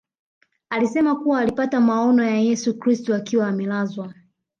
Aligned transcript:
Alisema 0.69 1.15
kuwa 1.15 1.39
alipata 1.39 1.81
maono 1.81 2.23
ya 2.23 2.35
Yesu 2.35 2.79
Kristo 2.79 3.15
akiwa 3.15 3.47
amelazwa 3.47 4.13